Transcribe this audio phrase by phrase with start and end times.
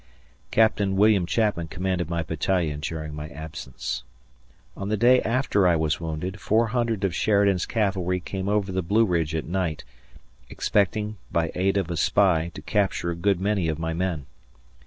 [0.49, 4.01] Captain William Chapman commanded my battalion during my absence.
[4.75, 9.05] On the day after I was wounded, 400 of Sheridan's cavalry came over the Blue
[9.05, 9.83] Ridge at night,
[10.49, 14.25] expecting, by aid of a spy, to capture a good many of my men.